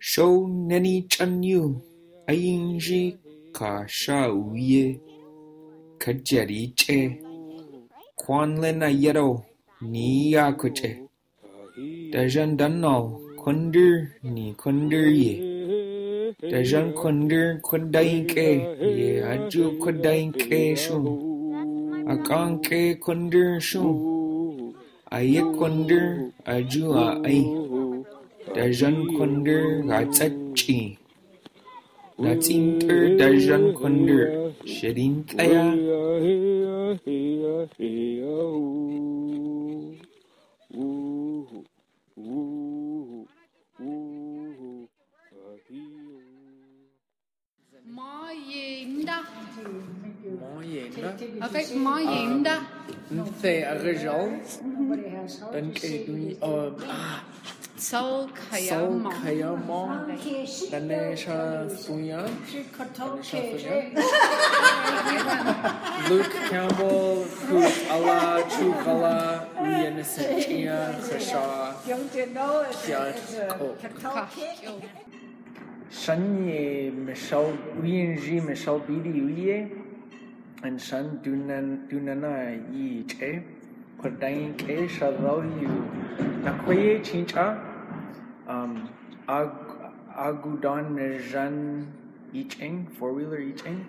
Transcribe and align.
Show 0.00 0.46
nani 0.46 1.02
canyu 1.08 1.82
a 2.28 2.32
yin 2.32 2.78
shi 2.78 3.16
ka 3.52 3.82
Shōnen'ichanyū 3.82 4.22
ainji 4.38 4.78
kashawiye 4.78 5.00
kajariche 5.98 7.18
kwanlenayero 8.16 9.44
niyakuche 9.82 11.02
dajandanno 12.12 13.20
kundir 13.42 14.08
ni 14.22 14.54
kundirye 14.54 15.34
dajan 16.50 16.92
kundir 16.92 17.58
kundainke 17.60 18.48
ye 18.98 19.24
ajo 19.24 19.64
kundayin 19.82 20.30
ke 20.32 20.62
aju 20.62 20.62
kundainke 20.76 20.76
shu 20.76 20.98
akanke 22.06 22.94
kundir 23.02 23.60
shu 23.60 23.82
aye 25.10 25.42
kundir 25.58 26.30
aju 26.46 26.92
a 26.94 27.18
ai. 27.24 27.67
Dajan 28.54 28.96
kundir 29.16 29.64
ga 29.88 30.00
tsacci 30.08 30.98
na 32.18 32.32
tsintar 32.42 33.02
dajan 33.18 33.64
kundir 33.78 34.26
shirin 34.64 35.24
tsaya 35.28 35.64
Mojenda. 47.98 49.16
Mojenda. 50.54 51.08
Ok, 51.44 51.56
mojenda. 51.74 52.54
Nte 53.10 53.52
arrejal. 53.64 54.38
Dan 55.52 55.66
ke 55.72 56.04
dui 56.04 56.36
o 56.44 56.76
ah 56.84 57.24
Soul 57.78 58.26
Kaya 58.34 58.82
Monkey. 58.90 59.38
Soul 59.38 59.54
Kaya 59.54 59.54
Ganesha 60.66 61.70
Funya. 61.70 62.26
Ganesha 62.74 63.14
Funya. 63.22 63.94
Luke 66.10 66.36
Campbell, 66.50 67.22
Kuk 67.22 67.74
Allah, 67.90 68.42
Chuk 68.50 68.82
Allah, 68.82 69.46
Uyen 69.62 70.02
Sentia, 70.02 70.90
Krisha. 70.98 71.70
Kyat 72.82 73.94
Kok. 74.02 74.26
Shan 75.88 76.48
Ye 76.48 76.90
Michelle, 76.90 77.56
Uyen 77.80 78.18
Ji 78.20 78.40
Michelle 78.40 78.80
Bidi 78.80 79.22
Uye. 79.22 79.70
And 80.64 80.82
Shan 80.82 81.20
Dunan 81.22 81.86
Dunana 81.88 82.58
Yi 82.74 83.04
Che. 83.04 83.40
Kodain 84.02 84.56
Kesha 84.58 85.14
Rau 85.22 85.42
Yu. 85.42 85.70
Nakwe 86.42 86.98
Chincha. 87.04 87.06
Chincha. 87.06 87.67
Um, 88.48 88.88
Ag 89.28 89.52
Agudan 90.16 90.96
Mejan 90.96 91.86
Icheng, 92.34 92.90
four 92.96 93.12
wheeler 93.12 93.38
Icheng, 93.38 93.84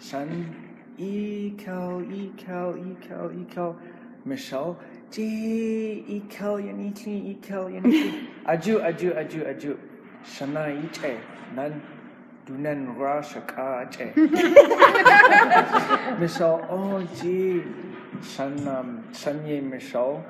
Shan 0.00 0.56
Ekel, 0.98 2.02
Ekel, 2.10 2.96
Ekel, 2.96 3.46
Ekel, 3.46 3.76
Michelle, 4.24 4.78
J 5.10 6.04
Ekel 6.08 6.64
Yaniki, 6.64 7.38
Ekel 7.40 7.80
Yaniki, 7.80 8.26
Aju, 8.46 8.80
Aju, 8.80 9.12
Aju, 9.14 9.44
Aju, 9.46 9.78
Shana 10.24 10.90
Iche, 10.90 11.18
Nan 11.54 11.82
Dunan 12.46 12.96
Ra 12.96 13.20
Shaka 13.22 13.88
Che. 13.90 14.12
Michelle, 16.18 16.66
oh 16.68 17.06
gee, 17.20 17.62
Shan, 18.22 18.68
um, 18.68 19.04
Shanye 19.12 19.62
Michelle, 19.62 20.24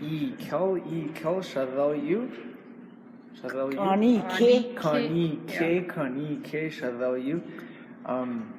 Ekel, 0.00 0.80
Ekel, 0.80 1.40
Shadal 1.42 2.04
you. 2.04 2.30
Shadal 3.40 3.72
you. 3.72 3.78
Connie 3.78 4.22
K. 4.36 4.74
Connie 4.74 5.40
K, 5.46 5.82
Connie 5.82 6.40
K, 6.44 6.68
Shadal 6.68 7.24
you. 7.24 7.42
Um, 8.04 8.52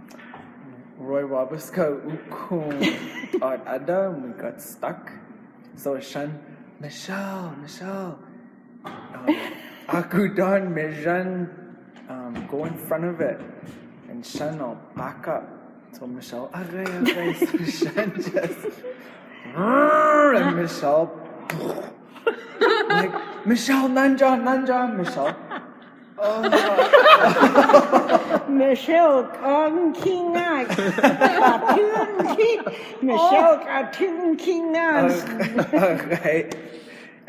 Roy 0.97 1.23
Wabiska 1.23 2.01
Ukun 2.01 3.41
at 3.41 3.67
Adam, 3.67 4.23
we 4.23 4.41
got 4.41 4.61
stuck. 4.61 5.11
So 5.75 5.99
Shan, 5.99 6.39
Michelle, 6.79 7.55
Michelle. 7.61 8.19
Um, 8.83 8.95
Akudan 9.87 10.73
Mejan, 10.73 11.47
um, 12.09 12.47
go 12.49 12.65
in 12.65 12.75
front 12.87 13.05
of 13.05 13.21
it. 13.21 13.39
And 14.09 14.25
Shan 14.25 14.57
will 14.59 14.77
back 14.95 15.27
up. 15.27 15.47
So 15.93 16.07
Michelle, 16.07 16.49
okay, 16.55 16.83
okay. 16.97 17.33
So 17.33 17.57
Shan 17.85 18.13
just, 18.15 18.81
and 19.55 20.55
Michelle, 20.57 21.26
like, 22.89 23.45
Michelle, 23.45 23.89
Nanja, 23.89 24.37
Nanja, 24.41 24.95
Michelle. 24.95 25.35
Oh 26.19 26.41
Michelle 28.49 29.23
Kong 29.39 29.93
King 29.93 30.33
ah, 30.35 30.65
cartoon 30.65 32.35
King, 32.35 32.59
Michelle 33.03 33.59
cartoon 33.59 34.35
King 34.35 34.73
ah. 34.75 35.03
okay. 35.73 36.49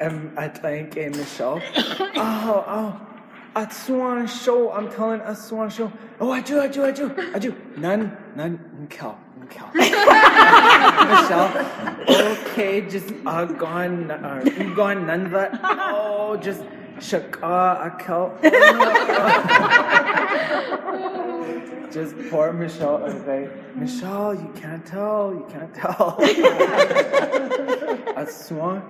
Um, 0.00 0.32
I 0.38 0.48
think 0.48 0.96
uh, 0.96 1.10
Michelle. 1.16 1.60
Oh, 2.16 2.64
oh. 2.66 3.00
At 3.56 3.72
Swan 3.72 4.26
Show, 4.28 4.70
I'm 4.70 4.88
telling 4.90 5.20
a 5.20 5.34
Swan 5.34 5.68
Show. 5.70 5.92
Oh, 6.20 6.30
I 6.30 6.40
do, 6.40 6.60
I 6.60 6.68
do, 6.68 6.84
I 6.84 6.90
do, 6.92 7.12
I 7.34 7.38
do. 7.38 7.54
None, 7.76 8.16
none, 8.36 8.88
Nkel, 8.88 9.16
Nkel. 9.48 9.74
Michelle, 11.08 11.50
okay, 12.08 12.80
just 12.82 13.12
gone, 13.24 14.10
uh, 14.10 14.42
gone, 14.74 15.06
none 15.06 15.30
that. 15.32 15.60
Oh, 15.62 16.36
just 16.36 16.62
Shaka, 17.00 17.96
Akel. 17.98 18.32
Just 21.92 22.14
poor 22.30 22.52
Michelle. 22.52 22.96
Okay, 22.96 23.48
Michelle, 23.74 24.34
you 24.34 24.52
can't 24.54 24.84
tell, 24.84 25.32
you 25.32 25.46
can't 25.48 25.74
tell. 25.74 26.18
At 28.16 28.30
Swan. 28.30 28.82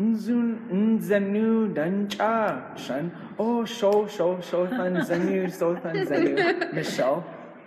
Nzun 0.00 0.56
nzanu 0.72 1.74
dancha 1.74 2.78
shan 2.78 3.12
oh 3.38 3.62
show 3.66 4.08
show 4.08 4.40
show 4.40 4.66
than 4.66 4.96
zanu 5.04 5.52
so 5.52 5.74
than 5.74 6.06
zanu 6.06 6.72
Michelle 6.72 7.22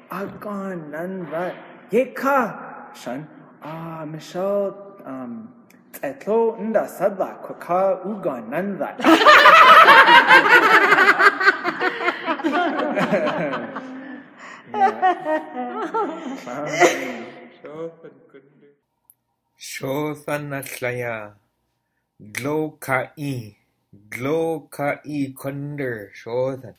agon 0.09 0.89
nan 0.89 1.29
that 1.29 1.55
yeka 1.91 2.39
shan 2.95 3.27
ah 3.63 4.05
Michelle 4.05 4.73
um 5.05 5.49
etlo 6.01 6.57
nda 6.59 6.87
sadla 6.87 7.27
kwaka 7.45 8.01
ugon 8.05 8.49
nan 8.49 8.77
that 8.79 8.97
Shothan 19.59 20.51
aslaya. 20.53 21.33
Glo 22.33 22.71
ka 22.79 23.11
i. 23.17 23.55
Glo 24.09 24.67
ka 24.71 24.97
i 25.05 25.33
kunder 25.37 26.11
shothan. 26.15 26.73